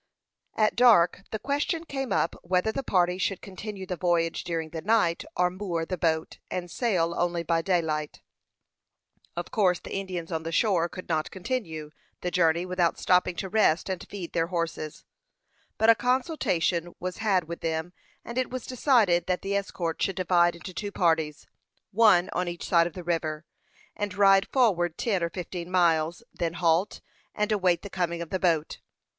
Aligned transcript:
At 0.55 0.75
dark 0.75 1.25
the 1.29 1.37
question 1.37 1.83
came 1.85 2.11
up 2.11 2.35
whether 2.43 2.71
the 2.71 2.81
party 2.81 3.19
should 3.19 3.39
continue 3.39 3.85
the 3.85 3.95
voyage 3.95 4.43
during 4.43 4.71
the 4.71 4.81
night, 4.81 5.23
or 5.37 5.51
moor 5.51 5.85
the 5.85 5.95
boat, 5.95 6.39
and 6.49 6.71
sail 6.71 7.13
only 7.15 7.43
by 7.43 7.61
daylight. 7.61 8.19
Of 9.35 9.51
course 9.51 9.79
the 9.79 9.93
Indians 9.95 10.31
on 10.31 10.41
the 10.41 10.51
shore 10.51 10.89
could 10.89 11.07
not 11.07 11.29
continue 11.29 11.91
the 12.21 12.31
journey 12.31 12.65
without 12.65 12.97
stopping 12.97 13.35
to 13.35 13.47
rest 13.47 13.89
and 13.89 14.03
feed 14.09 14.33
their 14.33 14.47
horses; 14.47 15.05
but 15.77 15.91
a 15.91 15.93
consultation 15.93 16.95
was 16.99 17.17
had 17.17 17.43
with 17.43 17.61
them, 17.61 17.93
and 18.25 18.39
it 18.39 18.49
was 18.49 18.65
decided 18.65 19.27
that 19.27 19.43
the 19.43 19.55
escort 19.55 20.01
should 20.01 20.15
divide 20.15 20.55
into 20.55 20.73
two 20.73 20.91
parties, 20.91 21.45
one 21.91 22.27
on 22.33 22.47
each 22.47 22.65
side 22.65 22.87
of 22.87 22.93
the 22.93 23.03
river, 23.03 23.45
and 23.95 24.15
ride 24.15 24.47
forward 24.51 24.97
ten 24.97 25.21
or 25.21 25.29
fifteen 25.29 25.69
miles, 25.69 26.23
then 26.33 26.53
halt 26.53 27.01
and 27.35 27.51
await 27.51 27.83
the 27.83 27.87
coming 27.91 28.19
of 28.23 28.31
the 28.31 28.39
boat. 28.39 28.79